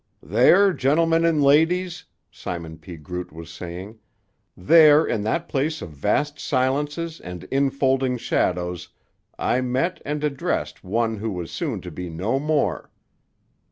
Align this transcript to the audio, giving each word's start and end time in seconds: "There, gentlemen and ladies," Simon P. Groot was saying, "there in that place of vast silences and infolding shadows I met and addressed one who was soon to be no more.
"There, 0.23 0.73
gentlemen 0.73 1.23
and 1.25 1.43
ladies," 1.43 2.05
Simon 2.31 2.79
P. 2.79 2.97
Groot 2.97 3.31
was 3.31 3.51
saying, 3.51 3.99
"there 4.57 5.05
in 5.05 5.21
that 5.25 5.47
place 5.47 5.79
of 5.79 5.91
vast 5.91 6.39
silences 6.39 7.19
and 7.19 7.43
infolding 7.51 8.17
shadows 8.17 8.89
I 9.37 9.61
met 9.61 10.01
and 10.03 10.23
addressed 10.23 10.83
one 10.83 11.17
who 11.17 11.29
was 11.29 11.51
soon 11.51 11.81
to 11.81 11.91
be 11.91 12.09
no 12.09 12.39
more. 12.39 12.89